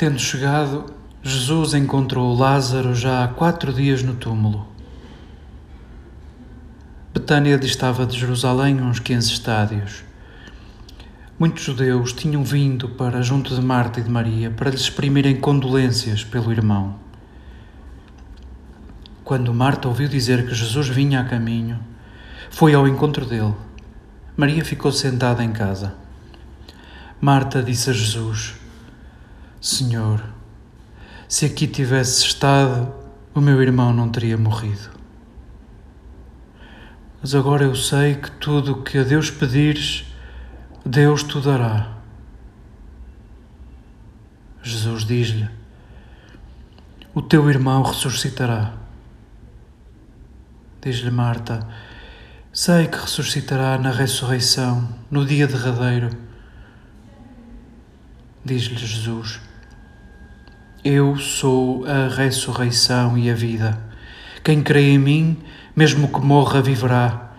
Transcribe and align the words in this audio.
Tendo 0.00 0.18
chegado, 0.18 0.86
Jesus 1.22 1.74
encontrou 1.74 2.34
Lázaro 2.34 2.94
já 2.94 3.22
há 3.22 3.28
quatro 3.28 3.70
dias 3.70 4.02
no 4.02 4.14
túmulo. 4.14 4.66
Betânia 7.12 7.58
distava 7.58 8.06
de 8.06 8.18
Jerusalém 8.18 8.80
uns 8.80 8.98
15 8.98 9.30
estádios. 9.30 10.02
Muitos 11.38 11.62
judeus 11.62 12.14
tinham 12.14 12.42
vindo 12.42 12.88
para 12.88 13.20
junto 13.20 13.54
de 13.54 13.60
Marta 13.60 14.00
e 14.00 14.02
de 14.02 14.08
Maria 14.08 14.50
para 14.50 14.70
lhes 14.70 14.80
exprimirem 14.80 15.38
condolências 15.38 16.24
pelo 16.24 16.50
irmão. 16.50 16.94
Quando 19.22 19.52
Marta 19.52 19.86
ouviu 19.86 20.08
dizer 20.08 20.46
que 20.46 20.54
Jesus 20.54 20.88
vinha 20.88 21.20
a 21.20 21.24
caminho, 21.24 21.78
foi 22.48 22.72
ao 22.72 22.88
encontro 22.88 23.26
dele. 23.26 23.54
Maria 24.34 24.64
ficou 24.64 24.92
sentada 24.92 25.44
em 25.44 25.52
casa. 25.52 25.92
Marta 27.20 27.62
disse 27.62 27.90
a 27.90 27.92
Jesus: 27.92 28.59
Senhor, 29.60 30.24
se 31.28 31.44
aqui 31.44 31.66
tivesse 31.66 32.24
estado, 32.24 32.90
o 33.34 33.42
meu 33.42 33.60
irmão 33.60 33.92
não 33.92 34.08
teria 34.08 34.38
morrido. 34.38 34.88
Mas 37.20 37.34
agora 37.34 37.64
eu 37.64 37.74
sei 37.74 38.14
que 38.14 38.30
tudo 38.30 38.72
o 38.72 38.82
que 38.82 38.96
a 38.96 39.02
Deus 39.02 39.30
pedires, 39.30 40.06
Deus 40.84 41.22
te 41.22 41.38
dará. 41.42 41.92
Jesus 44.62 45.04
diz-lhe: 45.04 45.46
O 47.14 47.20
teu 47.20 47.50
irmão 47.50 47.82
ressuscitará. 47.82 48.72
Diz-lhe 50.80 51.10
Marta: 51.10 51.68
Sei 52.50 52.88
que 52.88 52.96
ressuscitará 52.96 53.76
na 53.76 53.90
ressurreição, 53.90 54.88
no 55.10 55.26
dia 55.26 55.46
derradeiro. 55.46 56.08
Diz-lhe 58.42 58.78
Jesus: 58.78 59.49
eu 60.84 61.16
sou 61.16 61.84
a 61.86 62.08
ressurreição 62.08 63.16
e 63.16 63.30
a 63.30 63.34
vida. 63.34 63.78
Quem 64.42 64.62
crê 64.62 64.92
em 64.92 64.98
mim, 64.98 65.38
mesmo 65.76 66.08
que 66.08 66.20
morra, 66.20 66.62
viverá. 66.62 67.32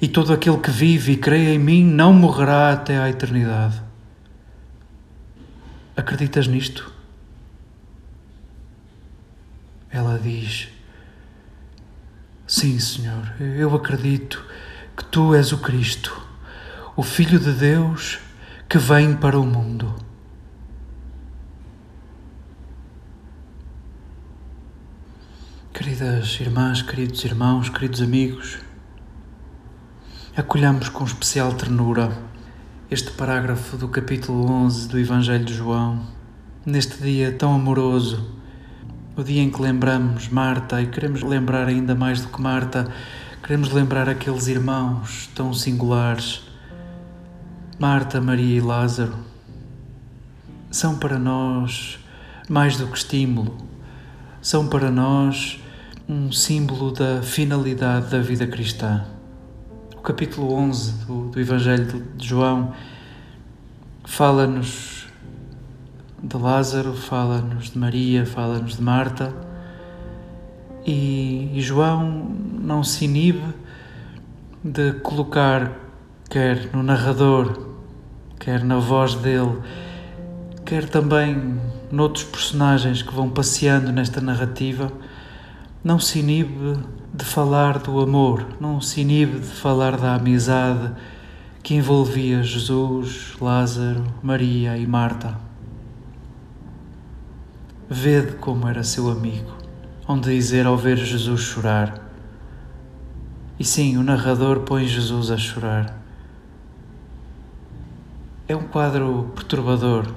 E 0.00 0.06
todo 0.06 0.32
aquele 0.32 0.58
que 0.58 0.70
vive 0.70 1.12
e 1.12 1.16
crê 1.16 1.54
em 1.54 1.58
mim 1.58 1.84
não 1.84 2.12
morrerá 2.12 2.72
até 2.72 2.98
à 2.98 3.08
eternidade. 3.08 3.82
Acreditas 5.96 6.46
nisto? 6.46 6.92
Ela 9.90 10.18
diz: 10.22 10.68
Sim, 12.46 12.78
Senhor, 12.78 13.34
eu 13.40 13.74
acredito 13.74 14.44
que 14.96 15.04
tu 15.04 15.34
és 15.34 15.52
o 15.52 15.58
Cristo, 15.58 16.22
o 16.94 17.02
Filho 17.02 17.40
de 17.40 17.52
Deus 17.52 18.18
que 18.68 18.78
vem 18.78 19.16
para 19.16 19.38
o 19.38 19.46
mundo. 19.46 19.94
Queridas 25.76 26.40
irmãs, 26.40 26.80
queridos 26.80 27.22
irmãos, 27.22 27.68
queridos 27.68 28.00
amigos, 28.00 28.58
acolhamos 30.34 30.88
com 30.88 31.04
especial 31.04 31.52
ternura 31.52 32.16
este 32.90 33.10
parágrafo 33.10 33.76
do 33.76 33.86
capítulo 33.86 34.50
11 34.50 34.88
do 34.88 34.98
Evangelho 34.98 35.44
de 35.44 35.52
João, 35.52 36.00
neste 36.64 36.96
dia 37.02 37.30
tão 37.30 37.54
amoroso, 37.54 38.26
o 39.14 39.22
dia 39.22 39.42
em 39.42 39.50
que 39.50 39.60
lembramos 39.60 40.30
Marta 40.30 40.80
e 40.80 40.86
queremos 40.86 41.22
lembrar 41.22 41.68
ainda 41.68 41.94
mais 41.94 42.22
do 42.22 42.28
que 42.28 42.40
Marta, 42.40 42.90
queremos 43.42 43.70
lembrar 43.70 44.08
aqueles 44.08 44.46
irmãos 44.46 45.28
tão 45.34 45.52
singulares, 45.52 46.42
Marta, 47.78 48.18
Maria 48.18 48.56
e 48.56 48.62
Lázaro. 48.62 49.14
São 50.70 50.98
para 50.98 51.18
nós 51.18 51.98
mais 52.48 52.78
do 52.78 52.86
que 52.86 52.96
estímulo, 52.96 53.58
são 54.40 54.68
para 54.68 54.90
nós 54.90 55.60
um 56.08 56.30
símbolo 56.30 56.92
da 56.92 57.20
finalidade 57.20 58.10
da 58.10 58.20
vida 58.20 58.46
cristã. 58.46 59.04
O 59.96 60.00
capítulo 60.00 60.54
11 60.54 61.04
do, 61.04 61.30
do 61.30 61.40
Evangelho 61.40 62.04
de 62.16 62.28
João 62.28 62.72
fala-nos 64.04 65.08
de 66.22 66.36
Lázaro, 66.36 66.94
fala-nos 66.94 67.70
de 67.70 67.78
Maria, 67.78 68.24
fala-nos 68.24 68.76
de 68.76 68.82
Marta. 68.82 69.34
E, 70.86 71.50
e 71.52 71.60
João 71.60 72.30
não 72.60 72.84
se 72.84 73.04
inibe 73.04 73.52
de 74.62 74.92
colocar, 75.00 75.72
quer 76.30 76.70
no 76.72 76.84
narrador, 76.84 77.66
quer 78.38 78.62
na 78.62 78.78
voz 78.78 79.16
dele, 79.16 79.58
quer 80.64 80.88
também 80.88 81.60
noutros 81.90 82.24
personagens 82.24 83.02
que 83.02 83.12
vão 83.12 83.28
passeando 83.28 83.90
nesta 83.90 84.20
narrativa, 84.20 84.92
não 85.86 86.00
se 86.00 86.18
inibe 86.18 86.80
de 87.14 87.24
falar 87.24 87.78
do 87.78 88.00
amor, 88.00 88.44
não 88.58 88.80
se 88.80 89.02
inibe 89.02 89.38
de 89.38 89.46
falar 89.46 89.96
da 89.96 90.16
amizade 90.16 90.92
que 91.62 91.76
envolvia 91.76 92.42
Jesus, 92.42 93.36
Lázaro, 93.40 94.04
Maria 94.20 94.76
e 94.76 94.84
Marta. 94.84 95.38
Vede 97.88 98.32
como 98.32 98.66
era 98.66 98.82
seu 98.82 99.08
amigo, 99.08 99.56
onde 100.08 100.34
dizer 100.34 100.66
ao 100.66 100.76
ver 100.76 100.96
Jesus 100.96 101.42
chorar. 101.42 102.02
E 103.56 103.64
sim, 103.64 103.96
o 103.96 104.02
narrador 104.02 104.62
põe 104.62 104.88
Jesus 104.88 105.30
a 105.30 105.36
chorar. 105.36 106.02
É 108.48 108.56
um 108.56 108.64
quadro 108.64 109.30
perturbador, 109.36 110.12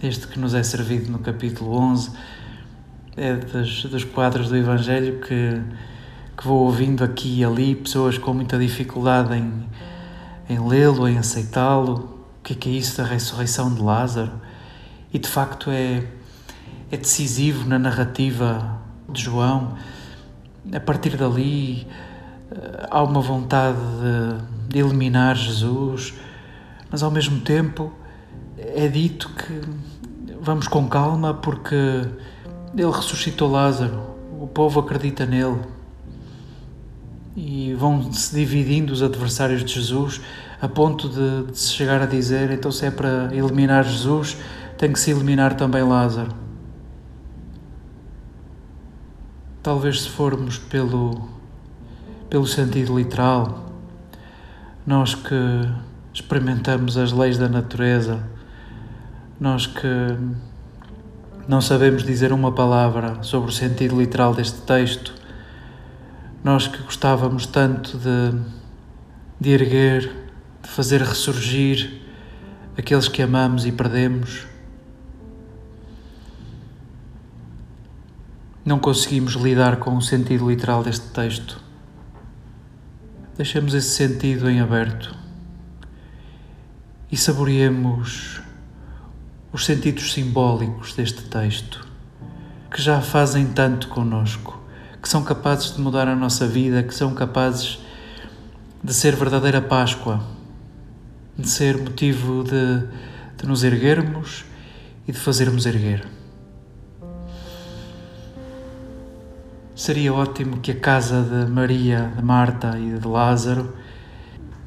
este 0.00 0.28
que 0.28 0.38
nos 0.38 0.54
é 0.54 0.62
servido 0.62 1.10
no 1.10 1.18
capítulo 1.18 1.76
11 1.76 2.12
é 3.16 3.36
dos, 3.36 3.84
dos 3.84 4.04
quadros 4.04 4.48
do 4.48 4.56
Evangelho 4.56 5.20
que, 5.20 5.60
que 6.36 6.46
vou 6.46 6.64
ouvindo 6.64 7.04
aqui 7.04 7.40
e 7.40 7.44
ali, 7.44 7.74
pessoas 7.74 8.18
com 8.18 8.34
muita 8.34 8.58
dificuldade 8.58 9.34
em, 9.34 9.68
em 10.48 10.68
lê-lo, 10.68 11.08
em 11.08 11.18
aceitá-lo. 11.18 12.24
O 12.40 12.42
que 12.42 12.52
é, 12.52 12.56
que 12.56 12.68
é 12.68 12.72
isso 12.72 12.96
da 12.98 13.04
ressurreição 13.04 13.72
de 13.72 13.80
Lázaro? 13.80 14.32
E 15.12 15.18
de 15.18 15.28
facto 15.28 15.70
é, 15.70 16.02
é 16.90 16.96
decisivo 16.96 17.68
na 17.68 17.78
narrativa 17.78 18.80
de 19.08 19.22
João. 19.22 19.74
A 20.74 20.80
partir 20.80 21.16
dali 21.16 21.86
eh, 22.50 22.88
há 22.90 23.02
uma 23.02 23.20
vontade 23.20 23.78
de, 23.78 24.72
de 24.72 24.78
eliminar 24.80 25.36
Jesus, 25.36 26.14
mas 26.90 27.02
ao 27.02 27.10
mesmo 27.10 27.40
tempo 27.42 27.92
é 28.58 28.88
dito 28.88 29.30
que 29.30 29.60
vamos 30.40 30.66
com 30.66 30.88
calma 30.88 31.34
porque 31.34 31.76
ele 32.76 32.90
ressuscitou 32.90 33.50
Lázaro, 33.50 34.00
o 34.40 34.46
povo 34.46 34.80
acredita 34.80 35.24
nele. 35.24 35.60
E 37.36 37.74
vão 37.74 38.12
se 38.12 38.34
dividindo 38.34 38.92
os 38.92 39.02
adversários 39.02 39.64
de 39.64 39.74
Jesus 39.74 40.20
a 40.60 40.68
ponto 40.68 41.08
de, 41.08 41.50
de 41.50 41.58
se 41.58 41.72
chegar 41.72 42.00
a 42.00 42.06
dizer: 42.06 42.50
então, 42.50 42.70
se 42.70 42.86
é 42.86 42.90
para 42.90 43.34
eliminar 43.34 43.84
Jesus, 43.84 44.36
tem 44.78 44.92
que 44.92 44.98
se 44.98 45.10
eliminar 45.10 45.54
também 45.54 45.82
Lázaro. 45.82 46.32
Talvez, 49.62 50.02
se 50.02 50.10
formos 50.10 50.58
pelo, 50.58 51.28
pelo 52.28 52.46
sentido 52.46 52.96
literal, 52.96 53.64
nós 54.86 55.14
que 55.14 55.34
experimentamos 56.12 56.96
as 56.96 57.12
leis 57.12 57.38
da 57.38 57.48
natureza, 57.48 58.22
nós 59.40 59.66
que 59.66 60.16
não 61.46 61.60
sabemos 61.60 62.02
dizer 62.02 62.32
uma 62.32 62.52
palavra 62.52 63.22
sobre 63.22 63.50
o 63.50 63.52
sentido 63.52 64.00
literal 64.00 64.34
deste 64.34 64.62
texto. 64.62 65.14
Nós 66.42 66.66
que 66.66 66.82
gostávamos 66.82 67.46
tanto 67.46 67.98
de, 67.98 68.38
de 69.38 69.50
erguer, 69.50 70.10
de 70.62 70.68
fazer 70.68 71.02
ressurgir 71.02 72.00
aqueles 72.76 73.08
que 73.08 73.20
amamos 73.20 73.66
e 73.66 73.72
perdemos, 73.72 74.46
não 78.64 78.78
conseguimos 78.78 79.34
lidar 79.34 79.76
com 79.76 79.96
o 79.96 80.02
sentido 80.02 80.48
literal 80.48 80.82
deste 80.82 81.08
texto. 81.08 81.60
Deixemos 83.36 83.74
esse 83.74 83.90
sentido 83.90 84.48
em 84.48 84.60
aberto 84.60 85.14
e 87.12 87.16
saboreemos 87.16 88.43
os 89.54 89.66
sentidos 89.66 90.12
simbólicos 90.12 90.94
deste 90.94 91.22
texto, 91.22 91.86
que 92.72 92.82
já 92.82 93.00
fazem 93.00 93.46
tanto 93.46 93.86
conosco, 93.86 94.60
que 95.00 95.08
são 95.08 95.22
capazes 95.22 95.72
de 95.72 95.80
mudar 95.80 96.08
a 96.08 96.16
nossa 96.16 96.44
vida, 96.44 96.82
que 96.82 96.92
são 96.92 97.14
capazes 97.14 97.78
de 98.82 98.92
ser 98.92 99.14
verdadeira 99.14 99.62
Páscoa, 99.62 100.20
de 101.38 101.48
ser 101.48 101.78
motivo 101.78 102.42
de, 102.42 102.84
de 103.36 103.46
nos 103.46 103.62
erguermos 103.62 104.44
e 105.06 105.12
de 105.12 105.18
fazermos 105.20 105.66
erguer. 105.66 106.04
Seria 109.76 110.12
ótimo 110.12 110.58
que 110.58 110.72
a 110.72 110.80
casa 110.80 111.22
de 111.22 111.48
Maria, 111.48 112.12
de 112.16 112.24
Marta 112.24 112.76
e 112.76 112.98
de 112.98 113.06
Lázaro 113.06 113.72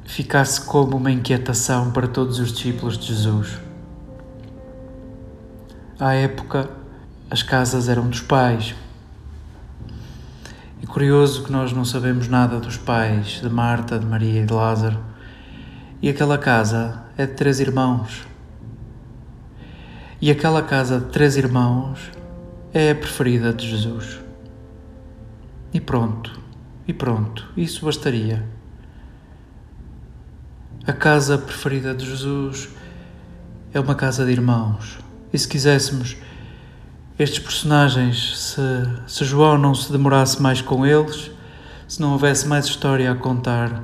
ficasse 0.06 0.62
como 0.62 0.96
uma 0.96 1.10
inquietação 1.10 1.90
para 1.90 2.08
todos 2.08 2.38
os 2.38 2.50
discípulos 2.50 2.96
de 2.96 3.08
Jesus 3.08 3.67
À 6.00 6.14
época, 6.14 6.70
as 7.28 7.42
casas 7.42 7.88
eram 7.88 8.08
dos 8.08 8.20
pais. 8.20 8.72
E 10.80 10.86
curioso 10.86 11.42
que 11.42 11.50
nós 11.50 11.72
não 11.72 11.84
sabemos 11.84 12.28
nada 12.28 12.60
dos 12.60 12.76
pais 12.76 13.40
de 13.42 13.48
Marta, 13.50 13.98
de 13.98 14.06
Maria 14.06 14.42
e 14.42 14.46
de 14.46 14.52
Lázaro. 14.52 14.96
E 16.00 16.08
aquela 16.08 16.38
casa 16.38 17.02
é 17.16 17.26
de 17.26 17.32
três 17.32 17.58
irmãos. 17.58 18.24
E 20.20 20.30
aquela 20.30 20.62
casa 20.62 21.00
de 21.00 21.06
três 21.06 21.36
irmãos 21.36 22.12
é 22.72 22.92
a 22.92 22.94
preferida 22.94 23.52
de 23.52 23.68
Jesus. 23.68 24.20
E 25.74 25.80
pronto, 25.80 26.38
e 26.86 26.92
pronto, 26.92 27.44
isso 27.56 27.84
bastaria. 27.84 28.46
A 30.86 30.92
casa 30.92 31.36
preferida 31.36 31.92
de 31.92 32.06
Jesus 32.06 32.68
é 33.74 33.80
uma 33.80 33.96
casa 33.96 34.24
de 34.24 34.30
irmãos. 34.30 35.07
E 35.32 35.38
se 35.38 35.46
quiséssemos, 35.46 36.16
estes 37.18 37.40
personagens, 37.40 38.38
se, 38.38 38.60
se 39.06 39.24
João 39.24 39.58
não 39.58 39.74
se 39.74 39.90
demorasse 39.90 40.40
mais 40.40 40.60
com 40.60 40.86
eles, 40.86 41.30
se 41.86 42.00
não 42.00 42.12
houvesse 42.12 42.46
mais 42.46 42.66
história 42.66 43.10
a 43.10 43.14
contar, 43.14 43.82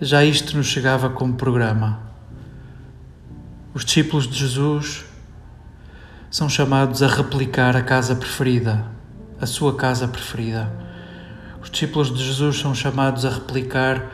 já 0.00 0.24
isto 0.24 0.56
nos 0.56 0.66
chegava 0.66 1.08
como 1.08 1.34
programa. 1.34 2.00
Os 3.72 3.84
discípulos 3.84 4.26
de 4.26 4.36
Jesus 4.36 5.04
são 6.30 6.48
chamados 6.48 7.02
a 7.02 7.06
replicar 7.06 7.76
a 7.76 7.82
casa 7.82 8.16
preferida, 8.16 8.84
a 9.40 9.46
sua 9.46 9.76
casa 9.76 10.08
preferida. 10.08 10.72
Os 11.62 11.70
discípulos 11.70 12.12
de 12.12 12.24
Jesus 12.24 12.58
são 12.58 12.74
chamados 12.74 13.24
a 13.24 13.30
replicar 13.30 14.10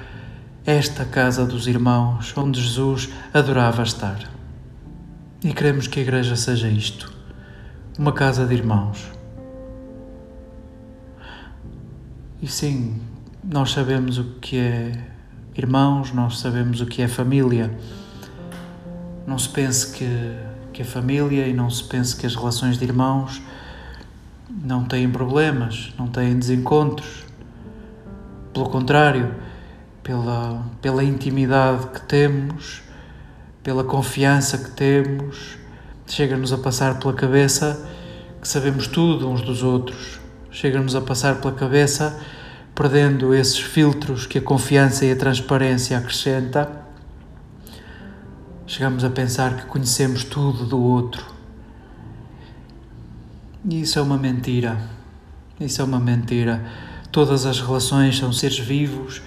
esta 0.67 1.05
casa 1.05 1.47
dos 1.47 1.67
irmãos 1.67 2.35
onde 2.37 2.61
Jesus 2.61 3.09
adorava 3.33 3.83
estar. 3.83 4.38
E 5.43 5.53
queremos 5.53 5.87
que 5.87 6.01
a 6.01 6.03
Igreja 6.03 6.35
seja 6.35 6.69
isto: 6.69 7.13
uma 7.97 8.13
casa 8.13 8.45
de 8.45 8.55
irmãos. 8.55 9.07
E 12.43 12.49
sim, 12.49 13.01
nós 13.45 13.71
sabemos 13.71 14.19
o 14.19 14.25
que 14.41 14.59
é 14.59 14.93
irmãos, 15.55 16.13
nós 16.13 16.39
sabemos 16.39 16.81
o 16.81 16.87
que 16.87 17.03
é 17.03 17.09
família. 17.09 17.73
Não 19.27 19.39
se 19.39 19.49
pense 19.49 19.93
que, 19.93 20.09
que 20.73 20.83
a 20.83 20.85
família 20.85 21.47
e 21.47 21.53
não 21.53 21.71
se 21.71 21.85
pense 21.85 22.17
que 22.17 22.27
as 22.27 22.35
relações 22.35 22.77
de 22.77 22.85
irmãos 22.85 23.41
não 24.51 24.85
têm 24.85 25.09
problemas, 25.09 25.95
não 25.97 26.09
têm 26.09 26.37
desencontros. 26.37 27.25
Pelo 28.53 28.69
contrário, 28.69 29.33
pela, 30.03 30.65
pela 30.83 31.05
intimidade 31.05 31.87
que 31.89 32.01
temos, 32.03 32.88
pela 33.69 33.85
confiança 33.85 34.57
que 34.57 34.71
temos, 34.71 35.59
chega-nos 36.07 36.55
a 36.55 36.57
passar 36.57 36.99
pela 36.99 37.13
cabeça 37.13 37.87
que 38.41 38.49
sabemos 38.49 38.87
tudo 38.87 39.29
uns 39.29 39.43
dos 39.43 39.63
outros, 39.63 40.19
chega-nos 40.51 40.97
a 40.97 41.03
passar 41.03 41.35
pela 41.35 41.53
cabeça, 41.53 42.19
perdendo 42.75 43.35
esses 43.35 43.59
filtros 43.59 44.25
que 44.25 44.39
a 44.39 44.41
confiança 44.41 45.05
e 45.05 45.13
a 45.13 45.17
transparência 45.17 45.99
acrescenta, 45.99 46.81
chegamos 48.67 49.05
a 49.05 49.11
pensar 49.11 49.55
que 49.55 49.67
conhecemos 49.67 50.25
tudo 50.25 50.65
do 50.65 50.83
outro. 50.83 51.27
E 53.69 53.83
isso 53.83 53.99
é 53.99 54.03
uma 54.03 54.17
mentira. 54.17 54.79
Isso 55.61 55.83
é 55.83 55.85
uma 55.85 56.01
mentira. 56.01 56.65
Todas 57.13 57.45
as 57.45 57.61
relações 57.61 58.17
são 58.17 58.33
seres 58.33 58.59
vivos 58.59 59.21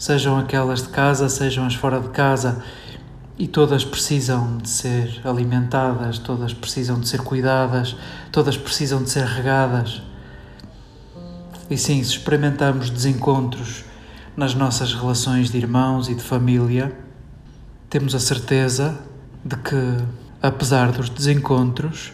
sejam 0.00 0.38
aquelas 0.38 0.82
de 0.82 0.88
casa, 0.88 1.28
sejam 1.28 1.66
as 1.66 1.74
fora 1.74 2.00
de 2.00 2.08
casa, 2.08 2.64
e 3.40 3.48
todas 3.48 3.86
precisam 3.86 4.58
de 4.58 4.68
ser 4.68 5.18
alimentadas, 5.24 6.18
todas 6.18 6.52
precisam 6.52 7.00
de 7.00 7.08
ser 7.08 7.22
cuidadas, 7.22 7.96
todas 8.30 8.58
precisam 8.58 9.02
de 9.02 9.08
ser 9.08 9.24
regadas. 9.24 10.02
E 11.70 11.78
sim, 11.78 12.04
se 12.04 12.10
experimentamos 12.10 12.90
desencontros 12.90 13.82
nas 14.36 14.54
nossas 14.54 14.92
relações 14.92 15.50
de 15.50 15.56
irmãos 15.56 16.10
e 16.10 16.14
de 16.14 16.22
família, 16.22 16.94
temos 17.88 18.14
a 18.14 18.20
certeza 18.20 18.98
de 19.42 19.56
que, 19.56 19.96
apesar 20.42 20.92
dos 20.92 21.08
desencontros, 21.08 22.12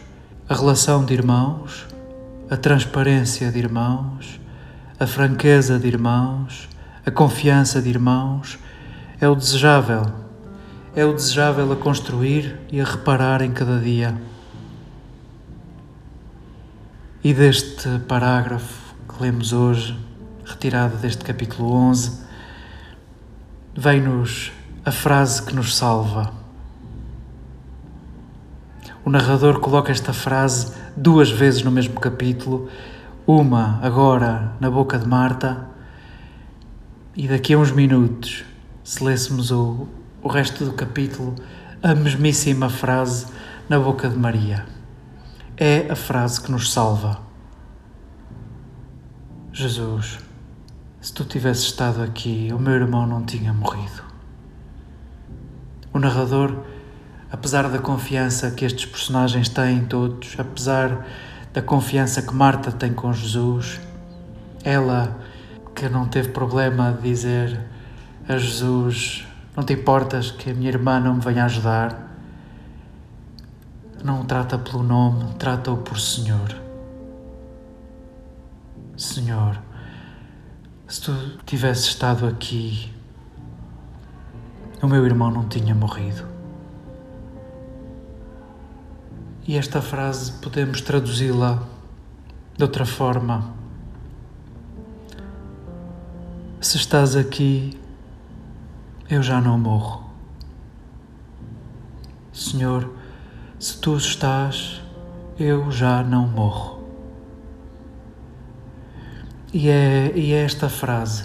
a 0.49 0.55
relação 0.55 1.05
de 1.05 1.13
irmãos, 1.13 1.89
a 2.49 2.57
transparência 2.57 3.51
de 3.51 3.59
irmãos, 3.59 4.41
a 5.01 5.09
franqueza 5.09 5.77
de 5.77 5.89
irmãos, 5.89 6.69
a 7.05 7.11
confiança 7.11 7.83
de 7.83 7.89
irmãos 7.89 8.61
é 9.21 9.29
o 9.29 9.35
desejável, 9.35 10.26
é 10.97 11.05
o 11.05 11.13
desejável 11.13 11.71
a 11.71 11.77
construir 11.77 12.59
e 12.73 12.81
a 12.81 12.85
reparar 12.85 13.43
em 13.43 13.53
cada 13.53 13.79
dia. 13.79 14.19
E 17.23 17.35
deste 17.35 17.99
parágrafo 18.09 18.95
que 19.07 19.23
lemos 19.23 19.53
hoje, 19.53 19.95
retirado 20.43 20.97
deste 20.97 21.23
capítulo 21.23 21.71
11, 21.71 22.23
vem-nos 23.77 24.53
a 24.87 24.91
frase 24.91 25.43
que 25.43 25.55
nos 25.55 25.77
salva. 25.77 26.33
O 29.05 29.11
narrador 29.11 29.61
coloca 29.61 29.93
esta 29.93 30.15
frase 30.15 30.73
duas 30.97 31.31
vezes 31.31 31.63
no 31.63 31.71
mesmo 31.71 32.01
capítulo, 32.01 32.71
uma 33.27 33.79
agora 33.83 34.53
na 34.59 34.71
boca 34.71 34.99
de 34.99 35.07
Marta 35.07 35.69
e 37.15 37.29
daqui 37.29 37.53
a 37.53 37.59
uns 37.59 37.71
minutos, 37.71 38.45
se 38.83 39.05
lêssemos 39.05 39.51
o, 39.51 39.87
o 40.27 40.29
resto 40.29 40.65
do 40.65 40.73
capítulo, 40.73 41.37
a 41.81 41.95
mesmíssima 41.95 42.69
frase 42.69 43.27
na 43.69 43.79
boca 43.79 44.09
de 44.09 44.19
Maria. 44.19 44.67
É 45.57 45.87
a 45.89 45.95
frase 45.95 46.41
que 46.41 46.51
nos 46.51 46.73
salva. 46.73 47.21
Jesus, 49.53 50.19
se 51.01 51.13
tu 51.13 51.25
tivesses 51.25 51.67
estado 51.67 52.03
aqui, 52.03 52.49
o 52.53 52.59
meu 52.59 52.73
irmão 52.73 53.07
não 53.07 53.25
tinha 53.25 53.53
morrido. 53.53 54.03
O 55.93 56.01
narrador, 56.01 56.59
apesar 57.31 57.69
da 57.69 57.79
confiança 57.79 58.51
que 58.51 58.65
estes 58.65 58.85
personagens 58.85 59.49
têm 59.49 59.85
todos, 59.85 60.35
apesar 60.37 61.07
da 61.53 61.63
confiança 61.63 62.21
que 62.21 62.35
Marta 62.35 62.73
tem 62.73 62.93
com 62.93 63.13
Jesus, 63.13 63.81
ela 64.65 65.21
que 65.73 65.89
não 65.89 66.05
teve 66.09 66.31
problema 66.31 66.93
de 66.93 67.03
dizer 67.03 67.61
a 68.29 68.37
Jesus: 68.37 69.25
Não 69.57 69.65
te 69.65 69.73
importas 69.73 70.31
que 70.31 70.51
a 70.51 70.55
minha 70.55 70.69
irmã 70.69 71.01
não 71.01 71.15
me 71.15 71.21
venha 71.21 71.47
ajudar? 71.47 72.15
Não 74.05 74.21
o 74.21 74.25
trata 74.25 74.59
pelo 74.59 74.83
nome, 74.83 75.35
trata-o 75.39 75.79
por 75.79 75.99
Senhor. 75.99 76.55
Senhor, 78.97 79.59
se 80.87 81.01
tu 81.01 81.13
tivesses 81.47 81.87
estado 81.87 82.27
aqui, 82.27 82.93
o 84.83 84.87
meu 84.87 85.05
irmão 85.07 85.31
não 85.31 85.49
tinha 85.49 85.75
morrido. 85.75 86.27
E 89.49 89.57
esta 89.57 89.81
frase 89.81 90.33
podemos 90.33 90.81
traduzi-la 90.81 91.63
de 92.57 92.63
outra 92.63 92.85
forma 92.85 93.57
Se 96.67 96.79
estás 96.79 97.15
aqui, 97.15 97.79
eu 99.09 99.23
já 99.23 99.41
não 99.41 99.59
morro. 99.59 100.05
Senhor, 102.33 102.91
se 103.59 103.79
tu 103.81 103.97
estás, 103.97 104.83
eu 105.39 105.71
já 105.71 106.03
não 106.03 106.27
morro. 106.27 106.85
E 109.53 109.69
é, 109.69 110.13
e 110.15 110.33
é 110.33 110.45
esta 110.45 110.69
frase 110.69 111.25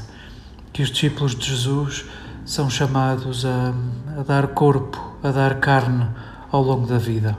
que 0.72 0.82
os 0.82 0.90
discípulos 0.90 1.36
de 1.36 1.46
Jesus 1.46 2.06
são 2.46 2.70
chamados 2.70 3.46
a, 3.46 3.74
a 4.20 4.24
dar 4.24 4.48
corpo, 4.50 5.18
a 5.22 5.32
dar 5.32 5.60
carne 5.60 6.08
ao 6.52 6.62
longo 6.62 6.88
da 6.88 6.98
vida. 6.98 7.38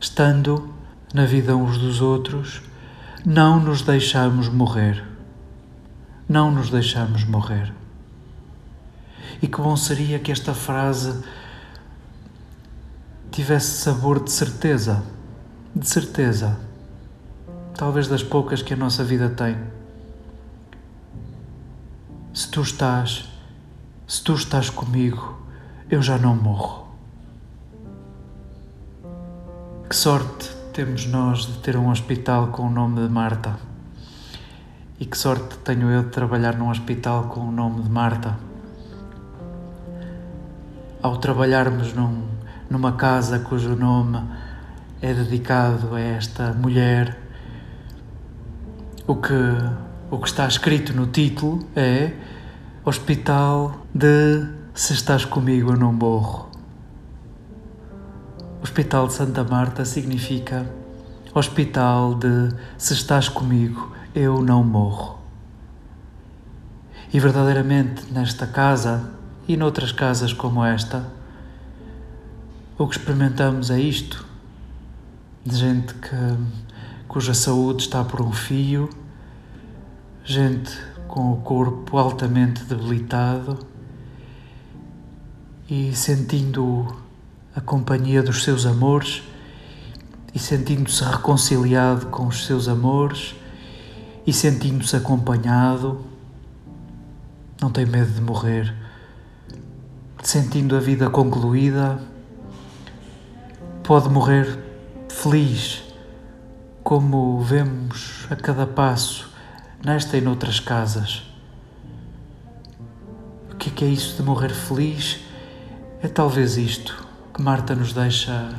Estando 0.00 0.72
na 1.12 1.26
vida 1.26 1.56
uns 1.56 1.76
dos 1.76 2.00
outros, 2.00 2.62
não 3.26 3.60
nos 3.60 3.82
deixamos 3.82 4.48
morrer 4.48 5.08
não 6.28 6.50
nos 6.50 6.68
deixamos 6.68 7.24
morrer. 7.24 7.72
E 9.40 9.46
que 9.46 9.60
bom 9.60 9.76
seria 9.76 10.18
que 10.18 10.32
esta 10.32 10.52
frase 10.52 11.22
tivesse 13.30 13.82
sabor 13.82 14.22
de 14.22 14.32
certeza, 14.32 15.04
de 15.74 15.88
certeza, 15.88 16.58
talvez 17.74 18.08
das 18.08 18.22
poucas 18.22 18.62
que 18.62 18.74
a 18.74 18.76
nossa 18.76 19.04
vida 19.04 19.28
tem. 19.28 19.56
Se 22.34 22.50
tu 22.50 22.62
estás, 22.62 23.28
se 24.06 24.22
tu 24.24 24.34
estás 24.34 24.70
comigo, 24.70 25.40
eu 25.88 26.02
já 26.02 26.18
não 26.18 26.34
morro. 26.34 26.88
Que 29.88 29.94
sorte 29.94 30.50
temos 30.72 31.06
nós 31.06 31.46
de 31.46 31.58
ter 31.58 31.76
um 31.76 31.88
hospital 31.90 32.48
com 32.48 32.62
o 32.64 32.70
nome 32.70 33.00
de 33.00 33.08
Marta. 33.08 33.56
E 34.98 35.06
que 35.06 35.16
sorte 35.16 35.56
tenho 35.58 35.88
eu 35.90 36.02
de 36.02 36.10
trabalhar 36.10 36.56
num 36.56 36.70
hospital 36.70 37.24
com 37.28 37.40
o 37.40 37.52
nome 37.52 37.82
de 37.82 37.88
Marta. 37.88 38.47
Ao 41.00 41.16
trabalharmos 41.16 41.94
num, 41.94 42.26
numa 42.68 42.92
casa 42.92 43.38
cujo 43.38 43.76
nome 43.76 44.20
é 45.00 45.14
dedicado 45.14 45.94
a 45.94 46.00
esta 46.00 46.52
mulher. 46.52 47.16
O 49.06 49.14
que, 49.14 49.32
o 50.10 50.18
que 50.18 50.26
está 50.26 50.48
escrito 50.48 50.92
no 50.92 51.06
título 51.06 51.64
é 51.76 52.12
Hospital 52.84 53.86
de 53.94 54.44
Se 54.74 54.92
Estás 54.92 55.24
Comigo 55.24 55.76
Não 55.76 55.92
Morro. 55.92 56.48
Hospital 58.60 59.06
de 59.06 59.12
Santa 59.12 59.44
Marta 59.44 59.84
significa 59.84 60.68
Hospital 61.32 62.16
de 62.16 62.52
Se 62.76 62.94
Estás 62.94 63.28
Comigo 63.28 63.92
Eu 64.12 64.42
Não 64.42 64.64
Morro. 64.64 65.20
E 67.12 67.20
verdadeiramente 67.20 68.12
nesta 68.12 68.48
casa 68.48 69.16
e 69.48 69.56
noutras 69.56 69.90
casas 69.90 70.34
como 70.34 70.62
esta, 70.62 71.10
o 72.76 72.86
que 72.86 72.98
experimentamos 72.98 73.70
é 73.70 73.80
isto: 73.80 74.24
de 75.44 75.56
gente 75.56 75.94
que, 75.94 76.36
cuja 77.08 77.32
saúde 77.32 77.82
está 77.82 78.04
por 78.04 78.20
um 78.20 78.30
fio, 78.30 78.90
gente 80.22 80.70
com 81.08 81.32
o 81.32 81.38
corpo 81.38 81.96
altamente 81.96 82.62
debilitado 82.64 83.58
e 85.68 85.96
sentindo 85.96 86.86
a 87.56 87.60
companhia 87.62 88.22
dos 88.22 88.44
seus 88.44 88.66
amores 88.66 89.22
e 90.34 90.38
sentindo-se 90.38 91.02
reconciliado 91.02 92.06
com 92.06 92.26
os 92.26 92.44
seus 92.44 92.68
amores 92.68 93.34
e 94.26 94.32
sentindo-se 94.32 94.94
acompanhado, 94.94 96.04
não 97.58 97.70
tem 97.70 97.86
medo 97.86 98.12
de 98.12 98.20
morrer, 98.20 98.87
sentindo 100.22 100.76
a 100.76 100.80
vida 100.80 101.08
concluída, 101.08 102.00
pode 103.82 104.08
morrer 104.08 104.58
feliz, 105.08 105.82
como 106.82 107.40
vemos 107.40 108.26
a 108.30 108.36
cada 108.36 108.66
passo 108.66 109.30
nesta 109.84 110.16
e 110.16 110.20
noutras 110.20 110.60
casas. 110.60 111.22
O 113.52 113.56
que 113.56 113.70
é, 113.70 113.72
que 113.72 113.84
é 113.84 113.88
isso 113.88 114.16
de 114.16 114.22
morrer 114.22 114.50
feliz? 114.50 115.20
É 116.02 116.08
talvez 116.08 116.56
isto 116.56 117.06
que 117.34 117.42
Marta 117.42 117.74
nos 117.74 117.92
deixa 117.92 118.54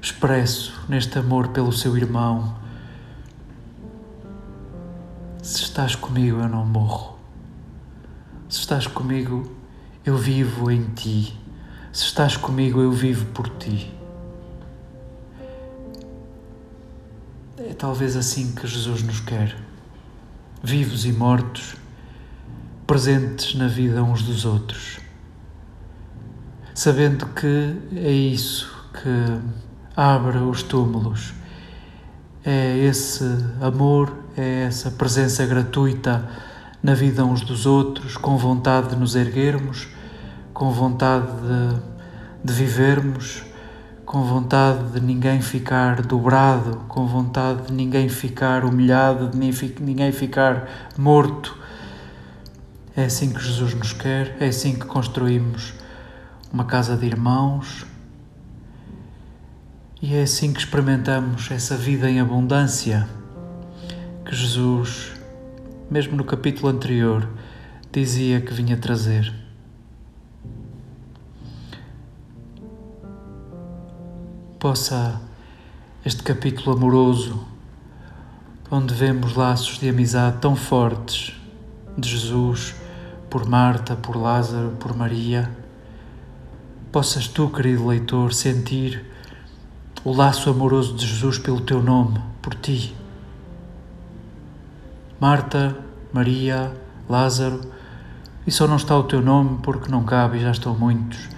expresso 0.00 0.80
neste 0.88 1.18
amor 1.18 1.48
pelo 1.48 1.72
seu 1.72 1.96
irmão. 1.96 2.56
Se 5.42 5.62
estás 5.62 5.94
comigo, 5.94 6.40
eu 6.40 6.48
não 6.48 6.64
morro. 6.64 7.18
Se 8.48 8.60
estás 8.60 8.86
comigo, 8.86 9.50
eu 10.08 10.16
vivo 10.16 10.70
em 10.70 10.84
ti. 10.84 11.38
Se 11.92 12.04
estás 12.04 12.34
comigo, 12.34 12.80
eu 12.80 12.90
vivo 12.90 13.26
por 13.26 13.46
ti. 13.50 13.94
É 17.58 17.74
talvez 17.74 18.16
assim 18.16 18.54
que 18.54 18.66
Jesus 18.66 19.02
nos 19.02 19.20
quer 19.20 19.54
vivos 20.62 21.04
e 21.04 21.12
mortos, 21.12 21.76
presentes 22.86 23.54
na 23.54 23.68
vida 23.68 24.02
uns 24.02 24.22
dos 24.22 24.44
outros, 24.44 24.98
sabendo 26.74 27.26
que 27.26 27.76
é 27.94 28.10
isso 28.10 28.74
que 28.92 29.40
abre 29.94 30.38
os 30.38 30.62
túmulos, 30.62 31.32
é 32.44 32.78
esse 32.78 33.24
amor, 33.60 34.12
é 34.36 34.64
essa 34.64 34.90
presença 34.90 35.46
gratuita 35.46 36.28
na 36.82 36.94
vida 36.94 37.24
uns 37.24 37.42
dos 37.42 37.66
outros, 37.66 38.16
com 38.16 38.36
vontade 38.36 38.88
de 38.88 38.96
nos 38.96 39.14
erguermos, 39.14 39.86
com 40.58 40.72
vontade 40.72 41.28
de, 41.28 41.80
de 42.42 42.52
vivermos 42.52 43.44
com 44.04 44.24
vontade 44.24 44.92
de 44.92 45.00
ninguém 45.00 45.40
ficar 45.40 46.02
dobrado, 46.02 46.78
com 46.88 47.06
vontade 47.06 47.68
de 47.68 47.72
ninguém 47.72 48.08
ficar 48.08 48.64
humilhado, 48.64 49.28
de 49.28 49.74
ninguém 49.80 50.10
ficar 50.10 50.66
morto. 50.96 51.56
É 52.96 53.04
assim 53.04 53.32
que 53.32 53.38
Jesus 53.38 53.72
nos 53.74 53.92
quer, 53.92 54.36
é 54.40 54.46
assim 54.46 54.74
que 54.74 54.86
construímos 54.86 55.74
uma 56.52 56.64
casa 56.64 56.96
de 56.96 57.06
irmãos 57.06 57.86
e 60.02 60.16
é 60.16 60.22
assim 60.22 60.52
que 60.54 60.58
experimentamos 60.58 61.50
essa 61.52 61.76
vida 61.76 62.10
em 62.10 62.18
abundância 62.18 63.06
que 64.24 64.34
Jesus, 64.34 65.12
mesmo 65.88 66.16
no 66.16 66.24
capítulo 66.24 66.68
anterior, 66.68 67.28
dizia 67.92 68.40
que 68.40 68.52
vinha 68.54 68.76
trazer. 68.76 69.37
Possa 74.58 75.20
este 76.04 76.20
capítulo 76.24 76.76
amoroso, 76.76 77.46
onde 78.68 78.92
vemos 78.92 79.36
laços 79.36 79.78
de 79.78 79.88
amizade 79.88 80.38
tão 80.40 80.56
fortes 80.56 81.32
de 81.96 82.08
Jesus 82.08 82.74
por 83.30 83.46
Marta, 83.48 83.94
por 83.94 84.16
Lázaro, 84.16 84.70
por 84.80 84.96
Maria, 84.96 85.48
possas 86.90 87.28
tu, 87.28 87.48
querido 87.48 87.86
leitor, 87.86 88.32
sentir 88.32 89.04
o 90.02 90.12
laço 90.12 90.50
amoroso 90.50 90.96
de 90.96 91.06
Jesus 91.06 91.38
pelo 91.38 91.60
teu 91.60 91.80
nome, 91.80 92.20
por 92.42 92.54
ti. 92.54 92.96
Marta, 95.20 95.76
Maria, 96.12 96.72
Lázaro, 97.08 97.60
e 98.44 98.50
só 98.50 98.66
não 98.66 98.76
está 98.76 98.98
o 98.98 99.04
teu 99.04 99.22
nome 99.22 99.60
porque 99.62 99.88
não 99.88 100.02
cabe 100.02 100.38
e 100.38 100.42
já 100.42 100.50
estão 100.50 100.74
muitos, 100.76 101.28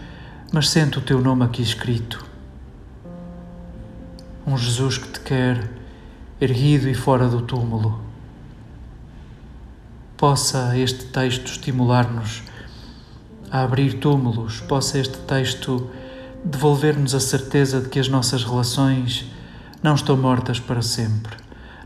mas 0.51 0.71
sente 0.71 0.99
o 0.99 1.03
teu 1.03 1.21
nome 1.21 1.45
aqui 1.45 1.61
escrito 1.61 2.30
um 4.51 4.59
Jesus 4.59 4.99
que 4.99 5.07
te 5.07 5.21
quer 5.21 5.71
erguido 6.41 6.89
e 6.89 6.95
fora 6.95 7.29
do 7.29 7.43
túmulo. 7.43 8.01
Possa 10.17 10.77
este 10.77 11.05
texto 11.05 11.53
estimular-nos 11.53 12.43
a 13.49 13.63
abrir 13.63 14.01
túmulos, 14.01 14.61
possa 14.61 14.99
este 14.99 15.19
texto 15.19 15.89
devolver-nos 16.45 17.15
a 17.15 17.21
certeza 17.21 17.81
de 17.81 17.89
que 17.89 18.01
as 18.01 18.09
nossas 18.09 18.43
relações 18.43 19.31
não 19.81 19.95
estão 19.95 20.17
mortas 20.17 20.59
para 20.59 20.83
sempre. 20.83 21.37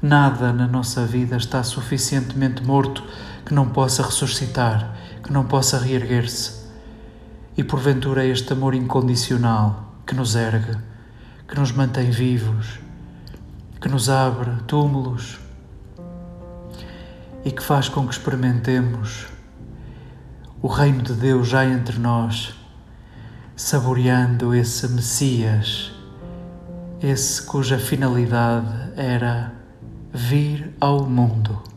Nada 0.00 0.50
na 0.50 0.66
nossa 0.66 1.04
vida 1.04 1.37
está 1.37 1.62
suficientemente 1.62 2.62
morto 2.62 3.04
que 3.44 3.52
não 3.52 3.68
possa 3.68 4.02
ressuscitar, 4.02 4.97
que 5.23 5.30
não 5.30 5.44
possa 5.44 5.78
reerguer-se. 5.78 6.64
E 7.59 7.62
porventura 7.62 8.25
este 8.25 8.54
amor 8.54 8.75
incondicional 8.75 9.97
que 10.06 10.14
nos 10.14 10.35
ergue 10.35 10.93
que 11.54 11.61
nos 11.61 11.70
mantém 11.70 12.11
vivos, 12.11 12.80
que 13.80 13.88
nos 13.88 14.11
abre 14.11 14.50
túmulos 14.66 15.38
e 17.44 17.52
que 17.52 17.62
faz 17.62 17.88
com 17.88 18.04
que 18.08 18.12
experimentemos 18.12 19.28
o 20.61 20.66
reino 20.66 21.00
de 21.00 21.12
Deus 21.12 21.46
já 21.46 21.64
entre 21.64 21.96
nós, 21.96 22.56
saboreando 23.54 24.52
esse 24.52 24.88
Messias, 24.88 25.92
esse 27.00 27.40
cuja 27.42 27.78
finalidade 27.78 28.90
era 28.96 29.54
vir 30.12 30.75
ao 30.80 31.06
mundo 31.06 31.74